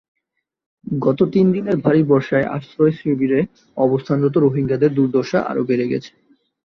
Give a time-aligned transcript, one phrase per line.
[1.01, 3.39] গত তিন দিনের ভারী বর্ষায় আশ্রয়শিবিরে
[3.77, 6.11] অবস্থানরত রোহিঙ্গাদের দুর্দশা আরও বেড়েছে।